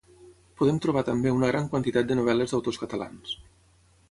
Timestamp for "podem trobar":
0.61-1.03